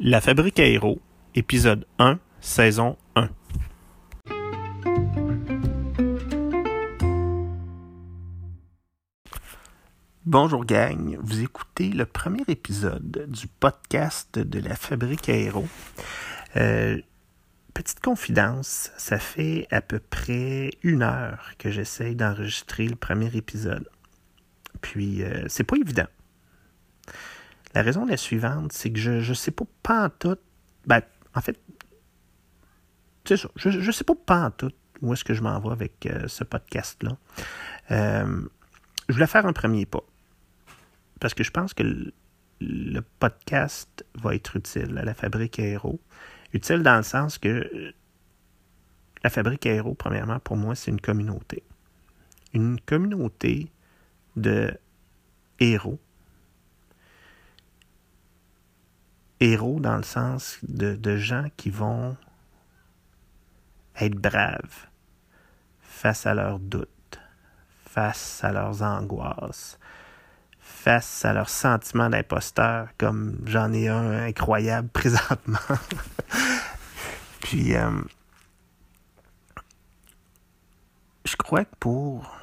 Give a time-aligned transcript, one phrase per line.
[0.00, 1.00] La Fabrique à héros,
[1.34, 3.28] épisode 1, saison 1.
[10.24, 15.68] Bonjour gang, vous écoutez le premier épisode du podcast de la Fabrique à héros.
[16.56, 16.98] Euh,
[17.74, 23.88] petite confidence, ça fait à peu près une heure que j'essaye d'enregistrer le premier épisode.
[24.80, 26.08] Puis, euh, c'est pas évident.
[27.74, 29.52] La raison est la suivante, c'est que je ne sais
[29.82, 30.36] pas tout.
[30.86, 31.00] Ben,
[31.34, 31.58] en fait,
[33.24, 33.48] c'est ça.
[33.56, 37.16] Je ne sais pas tout où est-ce que je m'en vais avec euh, ce podcast-là.
[37.90, 38.42] Euh,
[39.08, 40.04] je voulais faire un premier pas.
[41.20, 42.12] Parce que je pense que le,
[42.60, 46.00] le podcast va être utile à la fabrique aéro.
[46.52, 47.92] Utile dans le sens que
[49.24, 51.62] la fabrique aéro, premièrement, pour moi, c'est une communauté.
[52.54, 53.70] Une communauté
[54.36, 54.72] de
[55.58, 56.00] héros
[59.42, 62.16] héros dans le sens de, de gens qui vont
[64.00, 64.86] être braves
[65.80, 67.20] face à leurs doutes,
[67.84, 69.78] face à leurs angoisses,
[70.60, 75.58] face à leurs sentiments d'imposteur, comme j'en ai un incroyable présentement.
[77.40, 77.90] Puis, euh,
[81.24, 82.34] je crois que pour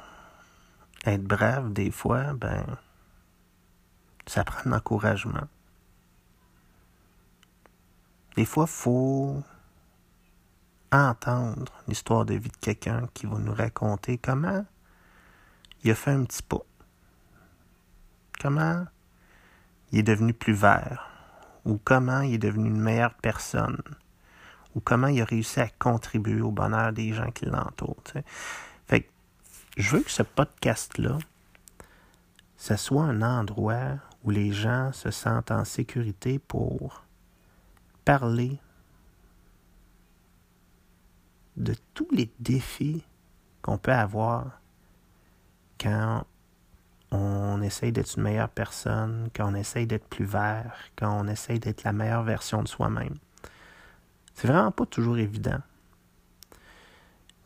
[1.06, 2.64] être brave, des fois, ben,
[4.26, 5.48] ça prend de l'encouragement.
[8.40, 9.42] Des fois, il faut
[10.90, 14.64] entendre l'histoire de vie de quelqu'un qui va nous raconter comment
[15.84, 16.64] il a fait un petit pas.
[18.40, 18.86] Comment
[19.92, 21.06] il est devenu plus vert.
[21.66, 23.82] Ou comment il est devenu une meilleure personne.
[24.74, 28.02] Ou comment il a réussi à contribuer au bonheur des gens qui l'entourent.
[28.86, 29.10] Fait que
[29.76, 31.18] je veux que ce podcast-là,
[32.56, 37.04] ce soit un endroit où les gens se sentent en sécurité pour
[38.04, 38.58] parler
[41.56, 43.04] de tous les défis
[43.62, 44.60] qu'on peut avoir
[45.78, 46.24] quand
[47.10, 51.58] on essaye d'être une meilleure personne, quand on essaye d'être plus vert, quand on essaye
[51.58, 53.16] d'être la meilleure version de soi-même.
[54.34, 55.60] C'est vraiment pas toujours évident.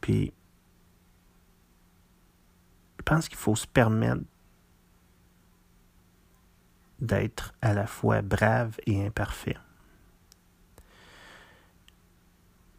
[0.00, 0.32] Puis,
[2.98, 4.22] je pense qu'il faut se permettre
[7.00, 9.56] d'être à la fois brave et imparfait.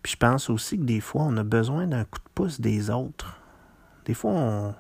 [0.06, 2.92] Puis je pense aussi que des fois, on a besoin d'un coup de pouce des
[2.92, 3.42] autres.
[4.06, 4.76] Des fois, on,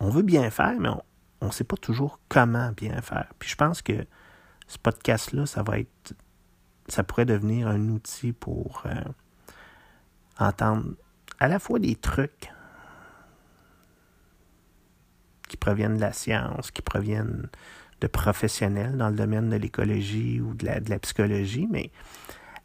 [0.00, 0.88] on, veut bien faire, mais
[1.42, 3.34] on ne sait pas toujours comment bien faire.
[3.38, 4.06] Puis je pense que
[4.66, 6.14] ce podcast-là, ça va être.
[6.88, 8.94] Ça pourrait devenir un outil pour euh,
[10.38, 10.94] entendre
[11.38, 12.50] à la fois des trucs
[15.50, 17.50] qui proviennent de la science, qui proviennent
[18.00, 21.90] de professionnels dans le domaine de l'écologie ou de la, de la psychologie, mais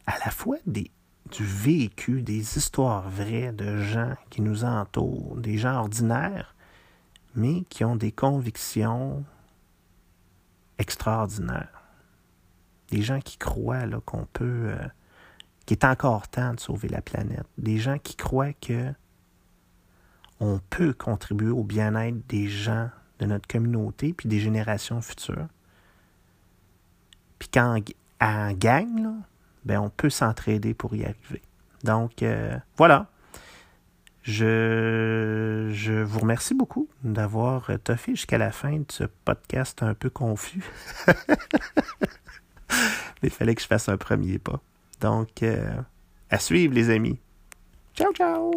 [0.08, 0.92] à la fois des,
[1.32, 6.56] du vécu, des histoires vraies de gens qui nous entourent, des gens ordinaires,
[7.36, 9.24] mais qui ont des convictions
[10.78, 11.84] extraordinaires.
[12.92, 14.88] Des gens qui croient qu'on peut, euh,
[15.66, 17.48] qu'il est encore temps de sauver la planète.
[17.58, 18.94] Des gens qui croient que
[20.40, 22.90] on peut contribuer au bien-être des gens
[23.20, 25.48] de notre communauté puis des générations futures.
[27.40, 27.80] Puis quand
[28.22, 29.14] en gang, là,
[29.66, 31.42] ben, on peut s'entraider pour y arriver.
[31.84, 33.08] Donc, euh, voilà.
[34.22, 40.10] Je, je vous remercie beaucoup d'avoir toffé jusqu'à la fin de ce podcast un peu
[40.10, 40.64] confus.
[43.22, 44.62] il fallait que je fasse un premier pas.
[45.02, 45.76] Donc, euh,
[46.30, 47.20] à suivre, les amis.
[47.96, 48.52] Ciao, ciao!